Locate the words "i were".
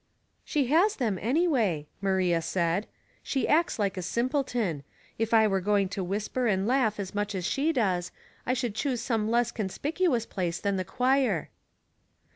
5.31-5.61